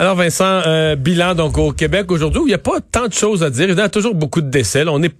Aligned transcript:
Alors 0.00 0.14
Vincent, 0.14 0.62
euh, 0.64 0.94
bilan 0.94 1.34
donc 1.34 1.58
au 1.58 1.72
Québec 1.72 2.12
aujourd'hui 2.12 2.42
il 2.42 2.48
n'y 2.48 2.54
a 2.54 2.58
pas 2.58 2.78
tant 2.80 3.08
de 3.08 3.12
choses 3.12 3.42
à 3.42 3.50
dire. 3.50 3.68
Il 3.68 3.76
y 3.76 3.80
a 3.80 3.88
toujours 3.88 4.14
beaucoup 4.14 4.40
de 4.40 4.48
décès. 4.48 4.84
On 4.86 5.02
est 5.02 5.12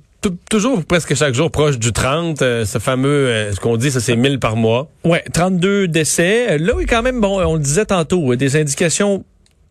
toujours 0.49 0.84
presque 0.84 1.17
chaque 1.17 1.34
jour 1.34 1.50
proche 1.50 1.81
du 1.81 1.92
30. 1.92 2.42
Euh, 2.42 2.65
ce 2.65 2.78
fameux, 2.78 3.08
euh, 3.08 3.52
ce 3.52 3.58
qu'on 3.58 3.76
dit, 3.76 3.91
ça 3.91 3.99
c'est 3.99 4.14
1000 4.14 4.38
par 4.38 4.54
mois. 4.54 4.88
Ouais, 5.02 5.25
32 5.33 5.88
décès. 5.88 6.58
Là, 6.58 6.75
oui, 6.76 6.86
quand 6.86 7.02
même, 7.02 7.20
bon, 7.20 7.44
on 7.44 7.54
le 7.54 7.60
disait 7.60 7.86
tantôt, 7.86 8.36
des 8.36 8.54
indications 8.54 9.25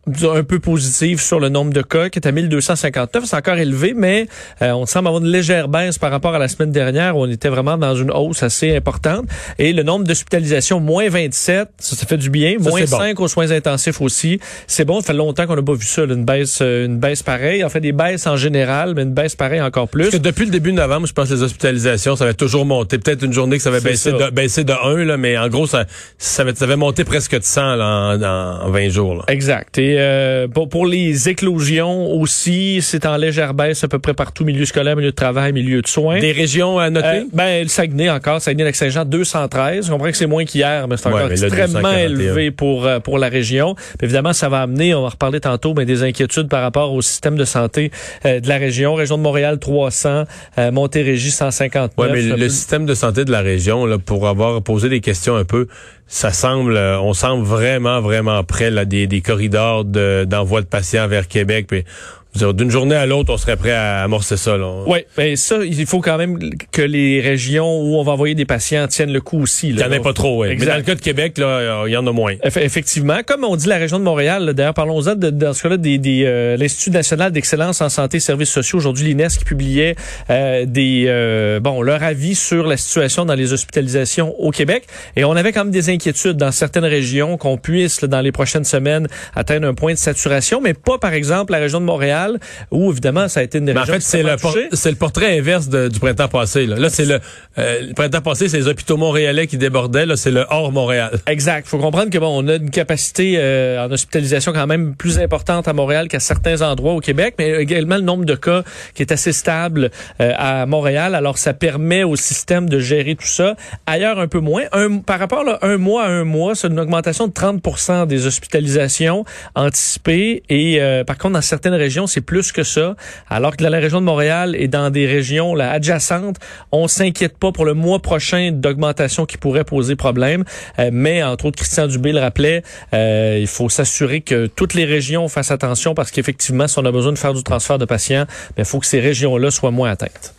un 0.08 0.44
peu 0.44 0.58
positive 0.58 1.20
sur 1.20 1.40
le 1.40 1.48
nombre 1.48 1.72
de 1.72 1.82
cas 1.82 2.08
qui 2.08 2.18
est 2.18 2.26
à 2.26 2.32
1259. 2.32 3.24
C'est 3.24 3.36
encore 3.36 3.56
élevé, 3.56 3.94
mais 3.96 4.26
euh, 4.62 4.72
on 4.72 4.86
semble 4.86 5.08
avoir 5.08 5.22
une 5.22 5.30
légère 5.30 5.68
baisse 5.68 5.98
par 5.98 6.10
rapport 6.10 6.34
à 6.34 6.38
la 6.38 6.48
semaine 6.48 6.72
dernière 6.72 7.16
où 7.16 7.22
on 7.22 7.30
était 7.30 7.48
vraiment 7.48 7.76
dans 7.78 7.94
une 7.94 8.10
hausse 8.10 8.42
assez 8.42 8.74
importante. 8.76 9.26
Et 9.58 9.72
le 9.72 9.82
nombre 9.82 10.04
d'hospitalisations, 10.04 10.80
moins 10.80 11.08
27, 11.08 11.68
ça, 11.78 11.96
ça 11.96 12.06
fait 12.06 12.16
du 12.16 12.30
bien. 12.30 12.56
moins 12.58 12.86
5 12.86 13.18
aux 13.20 13.28
soins 13.28 13.50
intensifs 13.50 14.00
aussi. 14.00 14.40
C'est 14.66 14.84
bon, 14.84 15.00
ça 15.00 15.08
fait 15.08 15.12
longtemps 15.14 15.46
qu'on 15.46 15.56
n'a 15.56 15.62
pas 15.62 15.74
vu 15.74 15.86
ça, 15.86 16.04
une 16.04 16.24
baisse 16.24 16.58
euh, 16.62 16.86
une 16.86 16.98
baisse 16.98 17.22
pareille. 17.22 17.64
En 17.64 17.68
fait, 17.68 17.80
des 17.80 17.92
baisses 17.92 18.26
en 18.26 18.36
général, 18.36 18.94
mais 18.94 19.02
une 19.02 19.14
baisse 19.14 19.36
pareille 19.36 19.60
encore 19.60 19.88
plus. 19.88 20.04
Parce 20.04 20.16
que 20.16 20.22
depuis 20.22 20.44
le 20.44 20.50
début 20.50 20.72
de 20.72 20.76
novembre, 20.76 21.06
je 21.06 21.12
pense 21.12 21.28
que 21.28 21.34
les 21.34 21.42
hospitalisations, 21.42 22.16
ça 22.16 22.24
avait 22.24 22.34
toujours 22.34 22.64
monté. 22.64 22.98
Peut-être 22.98 23.24
une 23.24 23.32
journée 23.32 23.56
que 23.56 23.62
ça 23.62 23.68
avait 23.68 23.80
baissé 23.80 24.12
de, 24.12 24.30
baissé 24.30 24.64
de 24.64 24.72
1, 24.72 25.04
là, 25.04 25.16
mais 25.16 25.36
en 25.38 25.48
gros, 25.48 25.66
ça, 25.66 25.84
ça, 26.18 26.42
avait, 26.42 26.54
ça 26.54 26.64
avait 26.64 26.76
monté 26.76 27.04
presque 27.04 27.38
de 27.38 27.44
100 27.44 27.76
là, 27.76 28.16
en, 28.16 28.66
en, 28.66 28.70
20 28.70 28.88
jours. 28.88 29.14
Là. 29.16 29.24
Exact. 29.28 29.78
Et 29.78 29.97
euh, 29.98 30.48
pour, 30.48 30.86
les 30.86 31.28
éclosions 31.28 32.12
aussi, 32.12 32.80
c'est 32.82 33.06
en 33.06 33.16
légère 33.16 33.54
baisse 33.54 33.84
à 33.84 33.88
peu 33.88 33.98
près 33.98 34.14
partout, 34.14 34.44
milieu 34.44 34.64
scolaire, 34.64 34.96
milieu 34.96 35.10
de 35.10 35.14
travail, 35.14 35.52
milieu 35.52 35.82
de 35.82 35.86
soins. 35.86 36.20
Des 36.20 36.32
régions 36.32 36.78
à 36.78 36.90
noter? 36.90 37.06
Euh, 37.06 37.24
ben, 37.32 37.62
le 37.62 37.68
Saguenay 37.68 38.10
encore, 38.10 38.40
Saguenay-Lac-Saint-Jean, 38.40 39.04
213. 39.04 39.86
Je 39.86 39.90
comprends 39.90 40.10
que 40.10 40.16
c'est 40.16 40.26
moins 40.26 40.44
qu'hier, 40.44 40.88
mais 40.88 40.96
c'est 40.96 41.08
encore 41.08 41.30
extrêmement 41.30 41.92
élevé 41.92 42.50
pour, 42.50 42.86
euh, 42.86 43.00
pour 43.00 43.18
la 43.18 43.28
région. 43.28 43.74
évidemment, 44.02 44.32
ça 44.32 44.48
va 44.48 44.62
amener, 44.62 44.94
on 44.94 45.02
va 45.02 45.10
reparler 45.10 45.40
tantôt, 45.40 45.74
mais 45.74 45.84
des 45.84 46.02
inquiétudes 46.02 46.48
par 46.48 46.62
rapport 46.62 46.92
au 46.92 47.02
système 47.02 47.36
de 47.36 47.44
santé 47.44 47.90
de 48.24 48.48
la 48.48 48.58
région. 48.58 48.94
Région 48.94 49.18
de 49.18 49.22
Montréal, 49.22 49.58
300. 49.58 50.24
Montérégie, 50.72 51.30
159. 51.30 51.92
Oui, 51.98 52.06
mais 52.12 52.36
le, 52.36 52.48
système 52.48 52.86
de 52.86 52.94
santé 52.94 53.24
de 53.24 53.30
la 53.30 53.40
région, 53.40 53.86
là, 53.86 53.98
pour 53.98 54.28
avoir 54.28 54.62
posé 54.62 54.88
des 54.88 55.00
questions 55.00 55.36
un 55.36 55.44
peu, 55.44 55.66
ça 56.08 56.32
semble, 56.32 56.76
euh, 56.76 56.98
on 57.00 57.12
semble 57.12 57.44
vraiment, 57.44 58.00
vraiment 58.00 58.42
près 58.42 58.70
là, 58.70 58.86
des, 58.86 59.06
des 59.06 59.20
corridors 59.20 59.84
d'envoi 59.90 60.60
de, 60.60 60.66
patients 60.66 61.08
vers 61.08 61.28
Québec. 61.28 61.66
Puis 61.68 61.84
d'une 62.34 62.70
journée 62.70 62.94
à 62.94 63.06
l'autre, 63.06 63.32
on 63.32 63.36
serait 63.36 63.56
prêt 63.56 63.72
à 63.72 64.02
amorcer 64.02 64.36
ça. 64.36 64.56
Oui, 64.86 65.00
mais 65.16 65.36
ça, 65.36 65.56
il 65.64 65.86
faut 65.86 66.00
quand 66.00 66.18
même 66.18 66.38
que 66.72 66.82
les 66.82 67.20
régions 67.20 67.80
où 67.80 67.96
on 67.96 68.02
va 68.02 68.12
envoyer 68.12 68.34
des 68.34 68.44
patients 68.44 68.86
tiennent 68.86 69.12
le 69.12 69.20
coup 69.20 69.40
aussi. 69.40 69.68
Il 69.70 69.76
n'y 69.76 69.82
en 69.82 69.90
a 69.90 70.00
pas 70.00 70.12
trop, 70.12 70.42
oui. 70.42 70.56
Mais 70.58 70.66
dans 70.66 70.76
le 70.76 70.82
cas 70.82 70.94
de 70.94 71.00
Québec, 71.00 71.38
là, 71.38 71.84
il 71.86 71.92
y 71.92 71.96
en 71.96 72.06
a 72.06 72.12
moins. 72.12 72.34
effectivement. 72.42 73.18
Comme 73.26 73.44
on 73.44 73.56
dit 73.56 73.68
la 73.68 73.78
région 73.78 73.98
de 73.98 74.04
Montréal, 74.04 74.52
d'ailleurs, 74.54 74.74
parlons-en 74.74 75.14
de, 75.14 75.30
dans 75.30 75.52
ce 75.52 75.62
cas-là 75.62 75.76
des, 75.76 75.98
des 75.98 76.24
euh, 76.26 76.56
l'Institut 76.56 76.90
national 76.90 77.32
d'excellence 77.32 77.80
en 77.80 77.88
santé 77.88 78.18
et 78.18 78.20
services 78.20 78.50
sociaux, 78.50 78.78
aujourd'hui 78.78 79.06
l'INES, 79.06 79.28
qui 79.38 79.44
publiait 79.44 79.96
euh, 80.30 80.64
des 80.66 81.06
euh, 81.08 81.60
bon 81.60 81.82
leur 81.82 82.02
avis 82.02 82.34
sur 82.34 82.66
la 82.66 82.76
situation 82.76 83.24
dans 83.24 83.34
les 83.34 83.52
hospitalisations 83.52 84.34
au 84.38 84.50
Québec. 84.50 84.84
Et 85.16 85.24
on 85.24 85.32
avait 85.32 85.52
quand 85.52 85.64
même 85.64 85.72
des 85.72 85.90
inquiétudes 85.90 86.36
dans 86.36 86.52
certaines 86.52 86.84
régions 86.84 87.36
qu'on 87.36 87.56
puisse, 87.56 88.04
dans 88.04 88.20
les 88.20 88.32
prochaines 88.32 88.64
semaines, 88.64 89.08
atteindre 89.34 89.66
un 89.66 89.74
point 89.74 89.92
de 89.92 89.98
saturation, 89.98 90.60
mais 90.60 90.74
pas, 90.74 90.98
par 90.98 91.12
exemple, 91.12 91.52
la 91.52 91.58
région 91.58 91.80
de 91.80 91.86
Montréal 91.86 92.27
où 92.70 92.90
évidemment 92.90 93.28
ça 93.28 93.40
a 93.40 93.42
été 93.42 93.58
une 93.58 93.64
Mais 93.64 93.78
en 93.78 93.84
fait, 93.84 94.00
c'est 94.00 94.22
le, 94.22 94.96
portrait 94.96 95.38
inverse 95.38 95.68
du 95.68 95.98
printemps 96.00 96.28
passé. 96.28 96.66
Là, 96.66 96.76
là 96.76 96.90
c'est 96.90 97.04
le, 97.04 97.20
euh, 97.58 97.88
le 97.88 97.94
printemps 97.94 98.20
passé, 98.20 98.48
c'est 98.48 98.58
les 98.58 98.68
hôpitaux 98.68 98.96
montréalais 98.96 99.46
qui 99.46 99.58
débordaient. 99.58 100.06
Là, 100.06 100.16
c'est 100.16 100.30
le 100.30 100.44
hors 100.50 100.72
Montréal. 100.72 101.18
Exact. 101.26 101.66
Faut 101.66 101.78
comprendre 101.78 102.10
que 102.10 102.18
bon, 102.18 102.44
on 102.44 102.48
a 102.48 102.56
une 102.56 102.70
capacité 102.70 103.36
euh, 103.38 103.84
en 103.84 103.90
hospitalisation 103.90 104.52
quand 104.52 104.66
même 104.66 104.94
plus 104.94 105.18
importante 105.18 105.68
à 105.68 105.72
Montréal 105.72 106.08
qu'à 106.08 106.20
certains 106.20 106.62
endroits 106.62 106.94
au 106.94 107.00
Québec, 107.00 107.34
mais 107.38 107.62
également 107.62 107.96
le 107.96 108.02
nombre 108.02 108.24
de 108.24 108.34
cas 108.34 108.62
qui 108.94 109.02
est 109.02 109.12
assez 109.12 109.32
stable 109.32 109.90
euh, 110.20 110.32
à 110.36 110.66
Montréal. 110.66 111.14
Alors 111.14 111.38
ça 111.38 111.54
permet 111.54 112.04
au 112.04 112.16
système 112.16 112.68
de 112.68 112.78
gérer 112.78 113.14
tout 113.14 113.26
ça. 113.26 113.56
Ailleurs 113.86 114.18
un 114.18 114.28
peu 114.28 114.40
moins. 114.40 114.64
Un, 114.72 114.98
par 114.98 115.18
rapport 115.18 115.44
à 115.48 115.66
un 115.66 115.76
mois 115.76 116.04
à 116.04 116.08
un 116.08 116.24
mois, 116.24 116.54
c'est 116.54 116.68
une 116.68 116.80
augmentation 116.80 117.26
de 117.26 117.32
30% 117.32 118.06
des 118.06 118.26
hospitalisations 118.26 119.24
anticipées. 119.54 120.42
Et 120.48 120.80
par 121.06 121.18
contre, 121.18 121.34
dans 121.34 121.42
certaines 121.42 121.74
régions, 121.74 122.06
c'est 122.08 122.20
plus 122.20 122.52
que 122.52 122.64
ça. 122.64 122.96
Alors 123.28 123.56
que 123.56 123.62
dans 123.62 123.70
la 123.70 123.78
région 123.78 124.00
de 124.00 124.06
Montréal 124.06 124.56
et 124.58 124.66
dans 124.66 124.90
des 124.90 125.06
régions 125.06 125.54
adjacentes, 125.58 126.36
on 126.72 126.88
s'inquiète 126.88 127.38
pas 127.38 127.52
pour 127.52 127.64
le 127.64 127.74
mois 127.74 128.00
prochain 128.00 128.50
d'augmentation 128.52 129.26
qui 129.26 129.36
pourrait 129.36 129.64
poser 129.64 129.96
problème. 129.96 130.44
Euh, 130.78 130.90
mais 130.92 131.22
entre 131.22 131.46
autres, 131.46 131.58
Christian 131.58 131.86
Dubé 131.86 132.12
le 132.12 132.20
rappelait, 132.20 132.62
euh, 132.94 133.38
il 133.40 133.46
faut 133.46 133.68
s'assurer 133.68 134.20
que 134.20 134.46
toutes 134.46 134.74
les 134.74 134.84
régions 134.84 135.28
fassent 135.28 135.50
attention 135.50 135.94
parce 135.94 136.10
qu'effectivement, 136.10 136.66
si 136.66 136.78
on 136.78 136.84
a 136.84 136.92
besoin 136.92 137.12
de 137.12 137.18
faire 137.18 137.34
du 137.34 137.42
transfert 137.42 137.78
de 137.78 137.84
patients, 137.84 138.24
il 138.56 138.64
faut 138.64 138.80
que 138.80 138.86
ces 138.86 139.00
régions-là 139.00 139.50
soient 139.50 139.70
moins 139.70 139.90
atteintes. 139.90 140.34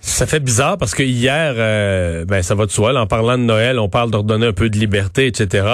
Ça 0.00 0.26
fait 0.26 0.40
bizarre 0.40 0.78
parce 0.78 0.94
que 0.94 1.02
hier, 1.02 1.54
euh, 1.56 2.24
ben 2.24 2.42
ça 2.42 2.54
va 2.54 2.64
de 2.64 2.70
soi. 2.70 2.98
en 2.98 3.06
parlant 3.06 3.36
de 3.36 3.42
Noël, 3.42 3.78
on 3.78 3.90
parle 3.90 4.10
d'ordonner 4.10 4.46
un 4.46 4.52
peu 4.54 4.70
de 4.70 4.78
liberté, 4.78 5.26
etc. 5.26 5.66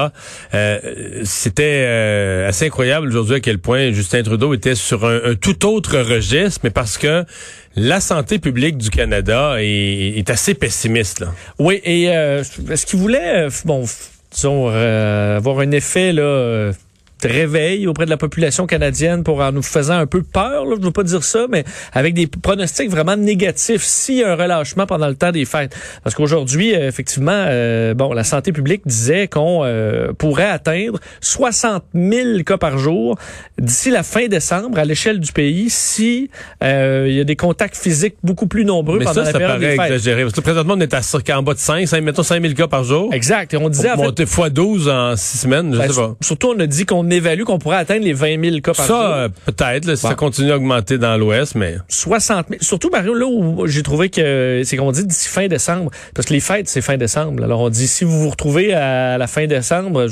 Euh, 0.53 0.81
C'était 1.23 1.85
euh, 1.87 2.49
assez 2.49 2.67
incroyable 2.67 3.07
aujourd'hui 3.07 3.37
à 3.37 3.41
quel 3.41 3.59
point 3.61 3.93
Justin 3.93 4.25
Trudeau 4.25 4.53
était 4.53 4.75
sur 4.75 5.05
un, 5.07 5.37
tout 5.41 5.65
autre 5.65 5.99
registre, 5.99 6.61
mais 6.65 6.71
parce 6.71 6.99
que 6.99 7.25
la 7.77 8.01
santé 8.01 8.41
publique 8.41 8.79
du 8.79 8.91
Canada 8.91 9.57
est, 9.61 10.29
assez 10.29 10.55
pessimiste. 10.55 11.21
Là. 11.21 11.29
Oui, 11.61 11.81
et 11.85 12.11
euh, 12.11 12.43
ce 12.43 12.85
qu'il 12.85 12.99
voulait, 12.99 13.47
bon, 13.65 13.85
disons, 14.33 14.69
avoir 14.69 15.61
un 15.61 15.71
effet 15.71 16.13
là 16.13 16.73
réveil 17.23 17.87
auprès 17.87 18.05
de 18.05 18.11
la 18.11 18.17
population 18.17 18.67
canadienne 18.67 19.25
pour 19.25 19.41
en 19.41 19.53
nous 19.53 19.63
faisant 19.63 19.99
un 19.99 20.07
peu 20.07 20.23
peur, 20.23 20.65
là, 20.65 20.73
je 20.75 20.81
ne 20.81 20.85
veux 20.85 20.93
pas 20.93 21.03
dire 21.03 21.25
ça, 21.25 21.47
mais 21.51 21.65
avec 21.93 22.15
des 22.15 22.27
pronostics 22.27 22.91
vraiment 22.91 23.17
négatifs 23.17 23.83
s'il 23.83 24.17
y 24.17 24.25
a 24.25 24.33
un 24.33 24.37
relâchement 24.37 24.87
pendant 24.87 25.09
le 25.09 25.15
temps 25.15 25.33
des 25.33 25.45
fêtes. 25.45 25.75
Parce 26.03 26.15
qu'aujourd'hui, 26.15 26.75
euh, 26.75 26.89
effectivement, 26.89 27.33
euh, 27.49 27.95
bon, 27.95 28.13
la 28.13 28.25
santé 28.25 28.53
publique 28.53 28.83
disait 28.87 29.29
qu'on 29.29 29.63
euh, 29.65 30.13
pourrait 30.13 30.49
atteindre 30.49 30.99
60 31.21 31.85
000 31.95 32.43
cas 32.45 32.59
par 32.59 32.79
jour 32.79 33.19
d'ici 33.59 33.91
la 33.91 34.03
fin 34.03 34.27
décembre 34.29 34.79
à 34.79 34.85
l'échelle 34.85 35.21
du 35.21 35.33
pays 35.33 35.71
si 35.71 36.31
il 36.63 37.13
y 37.13 37.21
a 37.21 37.25
des 37.25 37.37
contacts 37.37 37.77
physiques 37.77 38.17
beaucoup 38.23 38.47
plus 38.47 38.65
nombreux 38.65 38.99
pendant 39.01 39.23
la 39.23 39.33
période 39.33 39.61
des 39.61 39.77
fêtes. 39.77 39.93
Exagéré. 39.93 40.23
Parce 40.23 40.35
que 40.35 40.41
présentement, 40.41 40.75
on 40.77 40.81
est 40.81 40.95
à 40.95 41.01
en 41.39 41.43
bas 41.43 41.55
de 41.55 41.59
5, 41.59 41.87
5 41.87 42.03
mettons 42.03 42.23
5 42.23 42.43
000 42.43 42.55
cas 42.55 42.69
par 42.69 42.85
jour. 42.85 43.13
Exact. 43.13 43.55
Et 43.55 43.57
on 43.57 43.69
disait... 43.69 43.91
Pour 43.95 44.05
monter 44.05 44.27
fois 44.27 44.51
12 44.51 44.89
en 44.89 45.17
6 45.17 45.39
semaines, 45.39 45.73
je 45.73 45.79
ben, 45.79 45.89
sais 45.89 46.01
pas. 46.01 46.17
Surtout, 46.21 46.53
on 46.57 46.61
a 46.61 46.67
dit 46.67 46.85
qu'on 46.85 47.06
évalue 47.11 47.43
qu'on 47.43 47.59
pourrait 47.59 47.77
atteindre 47.77 48.05
les 48.05 48.13
20 48.13 48.43
000 48.43 48.61
cas 48.61 48.73
par 48.75 48.87
ça, 48.87 48.93
jour. 48.93 49.03
Euh, 49.03 49.29
peut-être, 49.47 49.95
si 49.95 49.97
ça 49.97 50.15
continue 50.15 50.53
à 50.53 50.57
augmenter 50.57 50.99
dans 50.99 51.17
l'Ouest, 51.17 51.55
mais... 51.55 51.77
60 51.89 52.47
000. 52.49 52.63
Surtout, 52.63 52.91
Mario, 52.91 53.15
là 53.15 53.27
où 53.27 53.67
j'ai 53.67 53.83
trouvé 53.83 54.09
que, 54.09 54.63
c'est 54.65 54.77
qu'on 54.77 54.93
dit 54.93 55.07
d'ici 55.07 55.29
fin 55.29 55.49
décembre, 55.49 55.91
parce 56.15 56.27
que 56.27 56.33
les 56.33 56.41
fêtes, 56.41 56.69
c'est 56.69 56.81
fin 56.83 56.97
décembre. 56.97 57.45
Alors, 57.45 57.61
on 57.61 57.69
dit, 57.69 57.87
si 57.87 58.05
vous 58.05 58.21
vous 58.21 58.31
retrouvez 58.31 58.75
à 58.75 59.19
la 59.19 59.27
fin 59.27 59.47
décembre, 59.47 60.07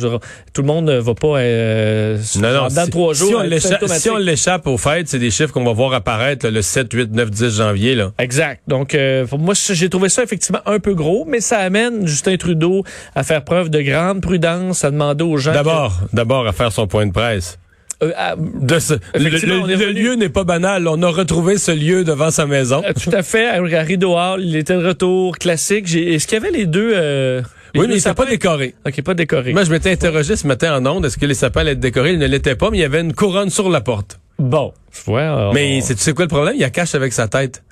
tout 0.53 0.63
le 0.63 0.67
monde 0.67 0.87
ne 0.87 0.99
va 0.99 1.15
pas... 1.15 1.39
Euh, 1.39 2.19
non, 2.37 2.53
non, 2.53 2.69
dans 2.69 2.89
trois 2.89 3.15
jours... 3.15 3.43
Si 3.87 4.11
on 4.11 4.17
l'échappe 4.17 4.67
aux 4.67 4.79
fêtes, 4.79 5.09
c'est 5.09 5.19
des 5.19 5.31
chiffres 5.31 5.53
qu'on 5.53 5.65
va 5.65 5.73
voir 5.73 5.93
apparaître 5.93 6.49
le 6.49 6.63
7, 6.63 6.93
8, 6.93 7.13
9, 7.13 7.31
10 7.31 7.57
janvier. 7.57 7.95
Là. 7.95 8.13
Exact. 8.19 8.63
Donc, 8.69 8.95
euh, 8.95 9.27
moi, 9.39 9.55
j'ai 9.55 9.89
trouvé 9.89 10.09
ça 10.09 10.23
effectivement 10.23 10.61
un 10.67 10.79
peu 10.79 10.95
gros, 10.95 11.25
mais 11.29 11.41
ça 11.41 11.59
amène 11.59 12.07
Justin 12.07 12.37
Trudeau 12.37 12.85
à 13.15 13.23
faire 13.23 13.45
preuve 13.45 13.71
de 13.71 13.81
grande 13.81 14.21
prudence, 14.21 14.85
à 14.85 14.91
demander 14.91 15.25
aux 15.25 15.37
gens... 15.37 15.53
D'abord, 15.53 16.01
d'abord 16.13 16.47
à 16.47 16.53
faire 16.53 16.73
son 16.73 16.84
point 16.87 17.07
de 17.07 17.13
presse 17.13 17.59
euh, 18.03 18.13
ah, 18.17 18.35
de 18.37 18.75
le, 19.15 19.93
lieu 19.93 20.15
n'est 20.15 20.29
pas 20.29 20.45
banal. 20.45 20.89
On 20.89 21.01
a 21.03 21.09
retrouvé 21.09 21.59
ce 21.59 21.71
lieu 21.71 22.05
devant 22.05 22.31
sa 22.31 22.47
maison. 22.47 22.83
Euh, 22.85 22.93
tout 22.93 23.11
à 23.13 23.23
fait. 23.23 23.49
À 23.49 23.83
Rideau 23.83 24.15
Hall, 24.17 24.43
il 24.43 24.57
était 24.57 24.75
de 24.75 24.85
retour 24.85 25.39
classique. 25.39 25.87
Est-ce 25.95 26.27
qu'il 26.27 26.39
y 26.39 26.41
avait 26.41 26.51
les 26.51 26.67
deux... 26.67 26.93
Euh, 26.95 27.43
oui, 27.75 27.87
mais 27.89 27.95
il 27.95 27.97
n'était 27.97 28.15
pas 28.15 28.27
décoré. 28.27 28.75
OK, 28.87 29.03
pas 29.03 29.15
décoré. 29.15 29.53
Moi, 29.53 29.65
je 29.65 29.71
m'étais 29.71 29.91
interrogé 29.91 30.37
ce 30.37 30.47
matin 30.47 30.77
en 30.77 30.87
ondes. 30.87 31.07
Est-ce 31.07 31.19
que 31.19 31.27
les 31.27 31.35
sapins 31.35 31.61
allaient 31.61 31.73
être 31.73 31.81
décorés? 31.81 32.13
Ils 32.13 32.19
ne 32.19 32.27
l'étaient 32.27 32.55
pas, 32.55 32.71
mais 32.71 32.79
il 32.79 32.83
y 32.83 32.85
avait 32.85 33.01
une 33.01 33.15
couronne 33.15 33.51
sur 33.51 33.69
la 33.69 33.81
porte. 33.81 34.21
Bon. 34.39 34.73
Ouais, 35.09 35.51
mais 35.53 35.81
tu 35.85 35.97
sais 35.97 36.13
quoi 36.13 36.25
le 36.25 36.29
problème? 36.29 36.55
Il 36.57 36.63
a 36.63 36.71
cache 36.71 36.95
avec 36.95 37.13
sa 37.13 37.27
tête. 37.27 37.64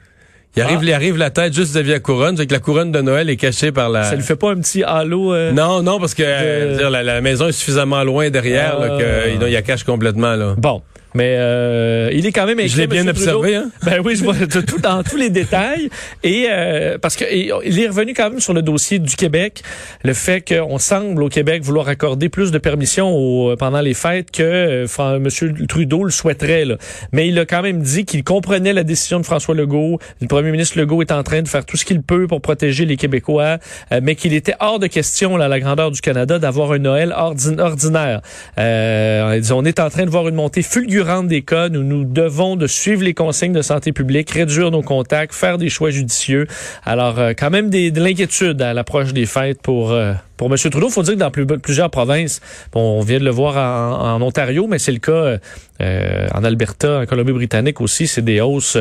Il 0.55 0.63
arrive, 0.63 0.79
ah. 0.81 0.85
il 0.85 0.93
arrive 0.93 1.17
la 1.17 1.31
tête 1.31 1.55
juste 1.55 1.75
de 1.75 1.81
la 1.81 1.99
couronne, 1.99 2.37
c'est 2.37 2.47
que 2.47 2.53
la 2.53 2.59
couronne 2.59 2.93
de 2.93 3.01
Noël 3.01 3.31
est 3.31 3.37
cachée 3.37 3.73
par 3.73 3.89
la. 3.89 4.05
Ça 4.05 4.17
lui 4.17 4.23
fait 4.23 4.37
pas 4.37 4.51
un 4.51 4.57
petit 4.57 4.83
halo 4.83 5.33
euh, 5.33 5.53
Non, 5.53 5.83
non, 5.83 5.99
parce 5.99 6.15
que 6.15 6.23
la, 6.23 7.21
maison 7.23 7.49
est 7.49 7.53
suffisamment 7.53 8.05
loin 8.05 8.29
derrière 8.29 8.79
là, 8.79 8.89
qu'il 8.97 9.43
ah. 9.43 9.49
il, 9.49 9.63
cache 9.63 9.85
complètement 9.85 10.37
là. 10.37 10.55
Bon. 10.59 10.83
Mais 11.15 11.37
euh, 11.39 12.11
il 12.13 12.27
est 12.27 12.33
quand 12.33 12.47
même 12.47 12.61
Je 12.67 12.77
l'ai 12.77 12.87
bien 12.87 13.07
observé. 13.07 13.57
Hein? 13.57 13.71
Ben 13.85 14.01
oui, 14.05 14.17
je 14.17 14.25
vois 14.25 14.35
tout 14.35 14.79
dans 14.79 15.03
tous 15.03 15.17
les 15.17 15.31
détails. 15.31 15.91
Et 16.23 16.47
euh, 16.51 16.99
parce 16.99 17.17
que 17.17 17.25
il 17.33 17.81
est 17.81 17.89
revenu 17.89 18.15
quand 18.15 18.31
même 18.31 18.41
sur 18.41 18.55
le 18.55 18.63
dossier 18.63 18.99
du 18.99 19.17
Québec, 19.17 19.63
le 20.05 20.15
fait 20.15 20.41
qu'on 20.41 20.79
semble 20.79 21.23
au 21.23 21.29
Québec 21.29 21.63
vouloir 21.63 21.89
accorder 21.89 22.29
plus 22.29 22.51
de 22.51 22.59
permissions 22.59 23.11
au, 23.11 23.57
pendant 23.57 23.81
les 23.81 23.95
fêtes 23.95 24.31
que 24.31 24.43
euh, 24.43 25.17
M. 25.17 25.67
Trudeau 25.67 26.05
le 26.05 26.11
souhaiterait. 26.11 26.65
Là. 26.65 26.77
Mais 27.13 27.29
il 27.29 27.39
a 27.39 27.45
quand 27.45 27.63
même 27.63 27.83
dit 27.83 28.05
qu'il 28.05 28.25
comprenait 28.25 28.73
la 28.73 28.85
décision 28.85 29.21
de 29.21 29.25
François 29.25 29.55
Legault. 29.55 29.99
Le 30.21 30.29
premier 30.29 30.51
ministre 30.51 30.79
Legault 30.79 31.03
est 31.03 31.13
en 31.13 31.23
train 31.23 31.43
de 31.43 31.49
faire 31.49 31.65
tout 31.65 31.77
ce 31.77 31.85
qu'il 31.85 32.03
peut 32.03 32.27
pour 32.27 32.41
protéger 32.41 32.87
les 32.87 32.97
Québécois, 32.97 33.59
euh, 33.93 34.01
mais 34.03 34.15
qu'il 34.15 34.33
était 34.33 34.55
hors 34.61 34.79
de 34.79 34.87
question, 34.87 35.37
là, 35.37 35.47
à 35.47 35.49
la 35.49 35.61
grandeur 35.61 35.91
du 35.91 36.01
Canada, 36.01 36.39
d'avoir 36.39 36.73
un 36.73 36.79
Noël 36.79 37.15
ordinaire. 37.15 38.21
Euh, 38.59 39.43
on 39.53 39.65
est 39.65 39.81
en 39.81 39.91
train 39.91 40.05
de 40.05 40.11
voir 40.11 40.29
une 40.29 40.35
montée 40.35 40.63
fulgurante 40.63 41.02
des 41.25 41.43
cas. 41.43 41.69
Nous 41.69 41.83
nous 41.83 42.05
devons 42.05 42.57
de 42.57 42.67
suivre 42.67 43.03
les 43.03 43.15
consignes 43.15 43.53
de 43.53 43.63
santé 43.63 43.93
publique, 43.93 44.31
réduire 44.31 44.71
nos 44.71 44.83
contacts, 44.83 45.35
faire 45.35 45.59
des 45.59 45.69
choix 45.69 45.91
judicieux. 45.91 46.47
Alors, 46.85 47.19
euh, 47.19 47.33
quand 47.37 47.51
même 47.51 47.71
des, 47.71 47.91
de 47.91 48.01
l'inquiétude 48.01 48.61
à 48.63 48.75
l'approche 48.75 49.13
des 49.13 49.27
fêtes 49.27 49.61
pour... 49.63 49.93
Euh, 49.93 50.15
pour 50.37 50.51
M. 50.51 50.57
Trudeau, 50.59 50.89
il 50.89 50.93
faut 50.93 51.05
dire 51.05 51.15
que 51.15 51.19
dans 51.21 51.59
plusieurs 51.61 51.89
provinces, 51.89 52.41
on 52.75 53.01
vient 53.03 53.21
de 53.21 53.25
le 53.25 53.31
voir 53.31 53.57
en, 53.57 54.21
Ontario, 54.21 54.67
mais 54.67 54.81
c'est 54.81 54.91
le 54.91 54.99
cas 54.99 55.39
euh, 55.81 56.29
en 56.35 56.43
Alberta, 56.43 57.01
en 57.01 57.07
Colombie-Britannique 57.07 57.81
aussi, 57.81 58.09
c'est 58.09 58.23
des 58.23 58.41
hausses 58.41 58.77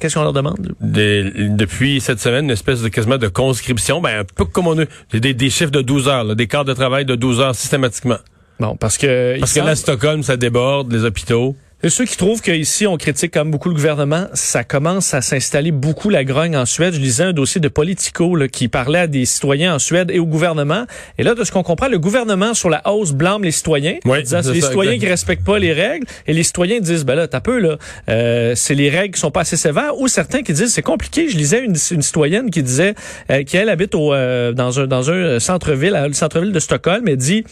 Qu'est-ce 0.00 0.16
qu'on 0.16 0.24
leur 0.24 0.32
demande? 0.32 0.74
depuis 0.80 2.00
cette 2.00 2.18
semaine, 2.18 2.46
une 2.46 2.50
espèce 2.50 2.82
de 2.82 2.88
quasiment 2.88 3.18
de 3.18 3.28
conscription, 3.28 4.00
ben 4.00 4.18
un 4.20 4.24
peu 4.24 4.44
comme 4.44 4.66
on 4.66 4.76
a 4.80 4.86
des, 5.12 5.34
des 5.34 5.50
chiffres 5.50 5.70
de 5.70 5.82
12 5.82 6.08
heures, 6.08 6.34
des 6.34 6.48
quarts 6.48 6.64
de 6.64 6.72
travail 6.72 7.04
de 7.04 7.14
12 7.14 7.40
heures 7.40 7.54
systématiquement. 7.54 8.18
Bon, 8.58 8.74
parce 8.74 8.98
que... 8.98 9.38
Parce 9.38 9.52
que 9.52 9.60
là, 9.60 9.76
Stockholm, 9.76 10.24
ça 10.24 10.36
déborde, 10.36 10.92
les 10.92 11.04
hôpitaux. 11.04 11.54
Et 11.82 11.88
ceux 11.88 12.04
qui 12.04 12.18
trouvent 12.18 12.42
qu'ici, 12.42 12.86
on 12.86 12.98
critique 12.98 13.34
même 13.36 13.50
beaucoup 13.50 13.70
le 13.70 13.74
gouvernement, 13.74 14.26
ça 14.34 14.64
commence 14.64 15.14
à 15.14 15.22
s'installer 15.22 15.70
beaucoup 15.70 16.10
la 16.10 16.24
grogne 16.24 16.54
en 16.54 16.66
Suède. 16.66 16.92
Je 16.92 17.00
lisais 17.00 17.24
un 17.24 17.32
dossier 17.32 17.58
de 17.58 17.68
Politico 17.68 18.36
là, 18.36 18.48
qui 18.48 18.68
parlait 18.68 18.98
à 18.98 19.06
des 19.06 19.24
citoyens 19.24 19.76
en 19.76 19.78
Suède 19.78 20.10
et 20.10 20.18
au 20.18 20.26
gouvernement. 20.26 20.84
Et 21.16 21.22
là, 21.22 21.34
de 21.34 21.42
ce 21.42 21.50
qu'on 21.50 21.62
comprend, 21.62 21.88
le 21.88 21.98
gouvernement, 21.98 22.52
sur 22.52 22.68
la 22.68 22.86
hausse, 22.86 23.12
blâme 23.12 23.44
les 23.44 23.50
citoyens. 23.50 23.96
Oui, 24.04 24.22
disant 24.22 24.42
c'est 24.42 24.52
les 24.52 24.60
citoyens 24.60 24.98
qui 24.98 25.06
respectent 25.06 25.46
pas 25.46 25.58
les 25.58 25.72
règles. 25.72 26.06
Et 26.26 26.34
les 26.34 26.42
citoyens 26.42 26.80
disent, 26.80 27.06
ben 27.06 27.14
là, 27.14 27.26
t'as 27.28 27.40
peu, 27.40 27.58
là, 27.58 27.78
euh, 28.10 28.52
c'est 28.54 28.74
les 28.74 28.90
règles 28.90 29.14
qui 29.14 29.20
sont 29.20 29.30
pas 29.30 29.40
assez 29.40 29.56
sévères. 29.56 29.98
Ou 29.98 30.06
certains 30.06 30.42
qui 30.42 30.52
disent, 30.52 30.74
c'est 30.74 30.82
compliqué. 30.82 31.30
Je 31.30 31.36
lisais 31.38 31.64
une, 31.64 31.76
une 31.92 32.02
citoyenne 32.02 32.50
qui 32.50 32.62
disait 32.62 32.94
euh, 33.30 33.42
qu'elle 33.44 33.70
habite 33.70 33.94
au, 33.94 34.12
euh, 34.12 34.52
dans 34.52 34.80
un, 34.80 34.86
dans 34.86 35.10
un 35.10 35.40
centre-ville, 35.40 35.98
le 36.06 36.12
centre-ville 36.12 36.52
de 36.52 36.60
Stockholm, 36.60 37.08
et 37.08 37.16
dit... 37.16 37.44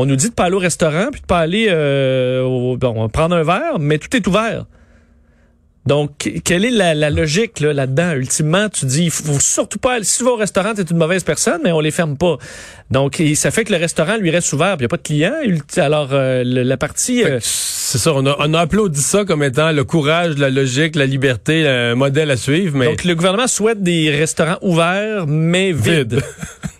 On 0.00 0.06
nous 0.06 0.14
dit 0.14 0.28
de 0.28 0.34
pas 0.34 0.44
aller 0.44 0.54
au 0.54 0.60
restaurant 0.60 1.08
puis 1.10 1.20
de 1.20 1.26
pas 1.26 1.40
aller 1.40 1.66
euh, 1.68 2.42
au, 2.42 2.76
bon, 2.76 3.08
prendre 3.08 3.34
un 3.34 3.42
verre, 3.42 3.80
mais 3.80 3.98
tout 3.98 4.16
est 4.16 4.24
ouvert. 4.28 4.64
Donc, 5.86 6.30
quelle 6.44 6.64
est 6.64 6.70
la, 6.70 7.10
logique 7.10 7.58
là, 7.58 7.72
là-dedans? 7.72 8.12
Ultimement, 8.12 8.68
tu 8.68 8.86
dis, 8.86 9.04
il 9.04 9.10
faut 9.10 9.40
surtout 9.40 9.80
pas 9.80 9.94
aller. 9.94 10.04
Si 10.04 10.18
tu 10.18 10.24
vas 10.24 10.32
au 10.32 10.36
restaurant, 10.36 10.72
tu 10.74 10.82
es 10.82 10.84
une 10.84 10.98
mauvaise 10.98 11.24
personne, 11.24 11.62
mais 11.64 11.72
on 11.72 11.80
les 11.80 11.90
ferme 11.90 12.16
pas. 12.16 12.36
Donc, 12.92 13.20
ça 13.34 13.50
fait 13.50 13.64
que 13.64 13.72
le 13.72 13.78
restaurant 13.78 14.18
lui 14.18 14.30
reste 14.30 14.52
ouvert, 14.52 14.76
puis 14.76 14.84
il 14.84 14.86
n'y 14.86 14.86
a 14.86 14.88
pas 14.88 14.96
de 14.98 15.02
clients. 15.02 15.82
Alors, 15.82 16.10
euh, 16.12 16.44
la 16.44 16.76
partie... 16.76 17.24
Euh, 17.24 17.38
c'est 17.40 17.98
ça, 17.98 18.12
on 18.14 18.24
a, 18.26 18.36
on 18.38 18.54
a 18.54 18.60
applaudi 18.60 19.00
ça 19.00 19.24
comme 19.24 19.42
étant 19.42 19.72
le 19.72 19.82
courage, 19.82 20.36
la 20.36 20.50
logique, 20.50 20.94
la 20.94 21.06
liberté, 21.06 21.66
un 21.66 21.96
modèle 21.96 22.30
à 22.30 22.36
suivre. 22.36 22.76
Mais... 22.76 22.84
Donc, 22.84 23.04
le 23.04 23.14
gouvernement 23.16 23.48
souhaite 23.48 23.82
des 23.82 24.10
restaurants 24.10 24.58
ouverts, 24.60 25.26
mais 25.26 25.72
vides. 25.72 26.22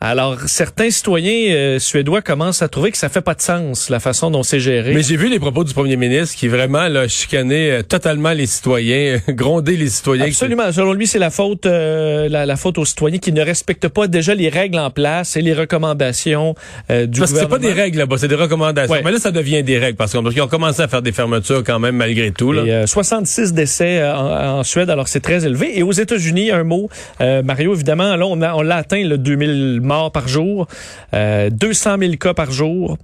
Alors, 0.00 0.38
certains 0.46 0.90
citoyens 0.90 1.52
euh, 1.52 1.78
suédois 1.80 2.22
commencent 2.22 2.62
à 2.62 2.68
trouver 2.68 2.92
que 2.92 2.96
ça 2.96 3.08
fait 3.08 3.20
pas 3.20 3.34
de 3.34 3.40
sens, 3.40 3.90
la 3.90 3.98
façon 3.98 4.30
dont 4.30 4.44
c'est 4.44 4.60
géré. 4.60 4.94
Mais 4.94 5.02
j'ai 5.02 5.16
vu 5.16 5.28
les 5.28 5.40
propos 5.40 5.64
du 5.64 5.74
premier 5.74 5.96
ministre 5.96 6.36
qui 6.36 6.46
vraiment 6.46 6.86
là, 6.86 7.08
chicanait 7.08 7.70
euh, 7.70 7.82
totalement 7.82 8.30
les 8.30 8.46
citoyens, 8.46 9.18
gronder 9.28 9.76
les 9.76 9.88
citoyens. 9.88 10.26
Absolument. 10.26 10.70
Selon 10.70 10.92
lui, 10.92 11.08
c'est 11.08 11.18
la 11.18 11.30
faute 11.30 11.66
euh, 11.66 12.28
la, 12.28 12.56
faute 12.56 12.78
aux 12.78 12.84
citoyens 12.84 13.18
qui 13.18 13.32
ne 13.32 13.42
respectent 13.42 13.88
pas 13.88 14.06
déjà 14.06 14.36
les 14.36 14.48
règles 14.48 14.78
en 14.78 14.90
place 14.90 15.36
et 15.36 15.42
les 15.42 15.52
recommandations 15.52 16.54
du 16.88 17.18
parce 17.18 17.32
que 17.32 17.40
c'est 17.40 17.48
pas 17.48 17.58
des 17.58 17.72
règles 17.72 17.98
là-bas, 17.98 18.18
c'est 18.18 18.28
des 18.28 18.36
recommandations. 18.36 18.94
Mais 19.04 19.10
là, 19.10 19.18
ça 19.18 19.32
devient 19.32 19.64
des 19.64 19.78
règles 19.78 19.96
parce 19.96 20.12
qu'ils 20.12 20.42
ont 20.42 20.46
commencé 20.46 20.80
à 20.80 20.86
faire 20.86 21.02
des 21.02 21.12
fermetures 21.12 21.64
quand 21.64 21.80
même 21.80 21.96
malgré 21.96 22.30
tout. 22.30 22.52
Là. 22.52 22.86
66 22.86 23.52
décès 23.52 24.08
en, 24.08 24.62
Suède, 24.62 24.90
alors 24.90 25.08
c'est 25.08 25.20
très 25.20 25.44
élevé. 25.44 25.76
Et 25.76 25.82
aux 25.82 25.92
États-Unis, 25.92 26.52
un 26.52 26.62
mot, 26.62 26.88
Mario, 27.18 27.74
évidemment, 27.74 28.14
là, 28.14 28.26
on, 28.26 28.40
a, 28.42 28.54
on 28.54 28.62
l'a 28.62 28.76
atteint 28.76 29.02
le 29.02 29.18
2000 29.18 29.87
morts 29.88 30.12
par 30.12 30.28
jour, 30.28 30.68
euh, 31.14 31.50
200 31.50 31.96
000 31.98 32.12
cas 32.16 32.34
par 32.34 32.52
jour. 32.52 32.98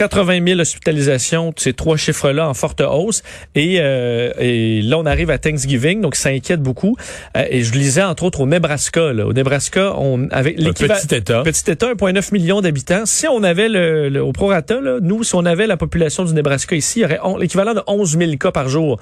80 0.00 0.46
000 0.46 0.60
hospitalisations, 0.60 1.52
ces 1.58 1.74
trois 1.74 1.98
chiffres-là 1.98 2.48
en 2.48 2.54
forte 2.54 2.80
hausse. 2.80 3.22
Et, 3.54 3.76
euh, 3.80 4.32
et, 4.38 4.80
là, 4.80 4.96
on 4.96 5.04
arrive 5.04 5.28
à 5.28 5.36
Thanksgiving, 5.36 6.00
donc 6.00 6.16
ça 6.16 6.30
inquiète 6.30 6.62
beaucoup. 6.62 6.96
Euh, 7.36 7.44
et 7.50 7.62
je 7.62 7.74
lisais 7.74 8.02
entre 8.02 8.22
autres 8.22 8.40
au 8.40 8.46
Nebraska. 8.46 9.12
Là. 9.12 9.26
Au 9.26 9.34
Nebraska, 9.34 9.92
on 9.98 10.26
avait 10.30 10.54
l'équivalent... 10.56 10.98
Petit 10.98 11.16
État. 11.16 11.42
Petit 11.42 11.70
État, 11.70 11.92
1,9 11.92 12.32
million 12.32 12.62
d'habitants. 12.62 13.04
Si 13.04 13.28
on 13.28 13.42
avait 13.42 13.68
le, 13.68 14.08
le, 14.08 14.22
au 14.22 14.32
prorata, 14.32 14.80
là, 14.80 15.00
nous, 15.02 15.22
si 15.22 15.34
on 15.34 15.44
avait 15.44 15.66
la 15.66 15.76
population 15.76 16.24
du 16.24 16.32
Nebraska 16.32 16.74
ici, 16.74 17.00
il 17.00 17.02
y 17.02 17.04
aurait 17.04 17.20
l'équivalent 17.38 17.74
de 17.74 17.82
11 17.86 18.16
000 18.16 18.36
cas 18.38 18.52
par 18.52 18.70
jour. 18.70 18.98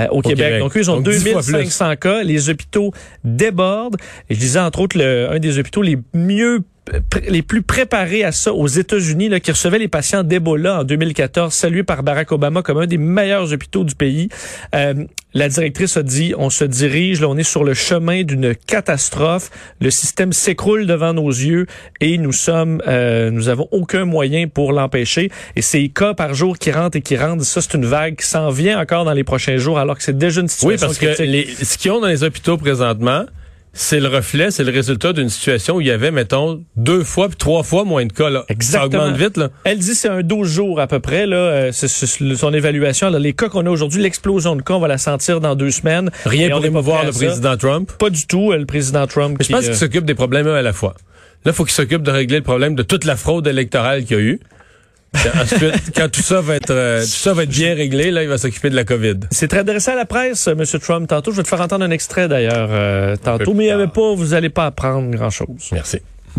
Euh, 0.00 0.08
au, 0.10 0.20
Québec. 0.20 0.58
Donc, 0.58 0.76
eux, 0.76 0.80
ils 0.80 0.90
ont 0.90 1.00
2500 1.00 1.94
cas. 1.94 2.24
Les 2.24 2.50
hôpitaux 2.50 2.92
débordent. 3.22 3.98
Et 4.28 4.34
je 4.34 4.40
disais, 4.40 4.58
entre 4.58 4.80
autres, 4.80 4.98
le, 4.98 5.28
un 5.30 5.38
des 5.38 5.58
hôpitaux 5.58 5.82
les 5.82 5.98
mieux 6.12 6.64
les 7.28 7.42
plus 7.42 7.62
préparés 7.62 8.24
à 8.24 8.32
ça 8.32 8.52
aux 8.52 8.66
États-Unis, 8.66 9.40
qui 9.40 9.50
recevaient 9.50 9.78
les 9.78 9.88
patients 9.88 10.22
d'Ebola 10.22 10.80
en 10.80 10.84
2014, 10.84 11.52
salué 11.52 11.82
par 11.82 12.02
Barack 12.02 12.32
Obama 12.32 12.62
comme 12.62 12.78
un 12.78 12.86
des 12.86 12.98
meilleurs 12.98 13.52
hôpitaux 13.52 13.84
du 13.84 13.94
pays. 13.94 14.28
Euh, 14.74 14.94
la 15.32 15.48
directrice 15.48 15.96
a 15.96 16.02
dit, 16.02 16.34
on 16.36 16.50
se 16.50 16.64
dirige, 16.64 17.20
là, 17.20 17.28
on 17.28 17.36
est 17.36 17.44
sur 17.44 17.62
le 17.62 17.74
chemin 17.74 18.24
d'une 18.24 18.54
catastrophe. 18.54 19.50
Le 19.80 19.90
système 19.90 20.32
s'écroule 20.32 20.86
devant 20.86 21.12
nos 21.12 21.28
yeux 21.28 21.66
et 22.00 22.18
nous 22.18 22.32
sommes, 22.32 22.82
euh, 22.88 23.30
nous 23.30 23.48
avons 23.48 23.68
aucun 23.70 24.04
moyen 24.04 24.48
pour 24.48 24.72
l'empêcher. 24.72 25.30
Et 25.54 25.62
ces 25.62 25.88
cas 25.88 26.14
par 26.14 26.34
jour 26.34 26.58
qui 26.58 26.72
rentrent 26.72 26.96
et 26.96 27.02
qui 27.02 27.16
rentrent, 27.16 27.44
ça, 27.44 27.60
c'est 27.60 27.74
une 27.74 27.86
vague 27.86 28.16
qui 28.16 28.26
s'en 28.26 28.50
vient 28.50 28.80
encore 28.80 29.04
dans 29.04 29.12
les 29.12 29.24
prochains 29.24 29.56
jours, 29.56 29.78
alors 29.78 29.96
que 29.96 30.02
c'est 30.02 30.18
déjà 30.18 30.40
une 30.40 30.48
situation 30.48 30.88
Oui, 30.88 30.96
parce 30.98 30.98
que 30.98 31.22
les, 31.22 31.46
ce 31.46 31.78
qu'ils 31.78 31.92
ont 31.92 32.00
dans 32.00 32.08
les 32.08 32.24
hôpitaux 32.24 32.56
présentement, 32.56 33.24
c'est 33.72 34.00
le 34.00 34.08
reflet, 34.08 34.50
c'est 34.50 34.64
le 34.64 34.72
résultat 34.72 35.12
d'une 35.12 35.28
situation 35.28 35.76
où 35.76 35.80
il 35.80 35.86
y 35.86 35.90
avait, 35.90 36.10
mettons, 36.10 36.64
deux 36.76 37.04
fois 37.04 37.28
puis 37.28 37.36
trois 37.36 37.62
fois 37.62 37.84
moins 37.84 38.04
de 38.04 38.12
cas. 38.12 38.28
Là. 38.28 38.44
Exactement. 38.48 39.02
Ça 39.02 39.08
augmente 39.08 39.20
vite. 39.20 39.36
Là. 39.36 39.50
Elle 39.64 39.78
dit 39.78 39.94
c'est 39.94 40.08
un 40.08 40.22
12 40.22 40.48
jours 40.48 40.80
à 40.80 40.86
peu 40.86 40.98
près. 40.98 41.26
Là, 41.26 41.36
euh, 41.36 41.70
c'est, 41.72 41.88
son 41.88 42.52
évaluation. 42.52 43.10
Là, 43.10 43.18
les 43.18 43.32
cas 43.32 43.48
qu'on 43.48 43.66
a 43.66 43.70
aujourd'hui, 43.70 44.02
l'explosion 44.02 44.56
de 44.56 44.62
cas, 44.62 44.74
on 44.74 44.80
va 44.80 44.88
la 44.88 44.98
sentir 44.98 45.40
dans 45.40 45.54
deux 45.54 45.70
semaines. 45.70 46.10
Rien 46.24 46.50
pour 46.50 46.64
émouvoir 46.64 47.04
le 47.04 47.12
président 47.12 47.56
Trump? 47.56 47.92
Pas 47.98 48.10
du 48.10 48.26
tout, 48.26 48.50
euh, 48.50 48.58
le 48.58 48.66
président 48.66 49.06
Trump. 49.06 49.36
Mais 49.38 49.44
je 49.44 49.52
pense 49.52 49.62
qu'il 49.62 49.70
euh, 49.70 49.76
s'occupe 49.76 50.04
des 50.04 50.14
problèmes 50.14 50.48
à 50.48 50.62
la 50.62 50.72
fois. 50.72 50.94
Là, 51.44 51.52
il 51.52 51.54
faut 51.54 51.64
qu'il 51.64 51.72
s'occupe 51.72 52.02
de 52.02 52.10
régler 52.10 52.38
le 52.38 52.42
problème 52.44 52.74
de 52.74 52.82
toute 52.82 53.04
la 53.04 53.16
fraude 53.16 53.46
électorale 53.46 54.04
qu'il 54.04 54.16
y 54.16 54.20
a 54.20 54.22
eu. 54.22 54.40
Ensuite, 55.14 55.92
quand 55.96 56.08
tout 56.10 56.22
ça 56.22 56.40
va 56.40 56.56
être 56.56 56.70
euh, 56.70 57.02
tout 57.02 57.08
ça 57.08 57.32
va 57.34 57.42
être 57.42 57.50
bien 57.50 57.74
réglé, 57.74 58.10
là, 58.10 58.22
il 58.22 58.28
va 58.28 58.38
s'occuper 58.38 58.70
de 58.70 58.76
la 58.76 58.84
COVID. 58.84 59.20
C'est 59.30 59.52
adressé 59.54 59.90
à 59.90 59.96
la 59.96 60.04
presse, 60.04 60.46
M. 60.46 60.62
Trump. 60.80 61.08
Tantôt, 61.08 61.32
je 61.32 61.38
vais 61.38 61.42
te 61.42 61.48
faire 61.48 61.60
entendre 61.60 61.84
un 61.84 61.90
extrait 61.90 62.28
d'ailleurs. 62.28 62.68
Euh, 62.70 63.16
tantôt, 63.16 63.54
mais 63.54 63.64
il 63.64 63.66
n'y 63.66 63.72
avait 63.72 63.88
pas, 63.88 64.14
vous 64.14 64.28
n'allez 64.28 64.50
pas 64.50 64.66
apprendre 64.66 65.10
grand 65.10 65.30
chose. 65.30 65.70
Merci. 65.72 66.00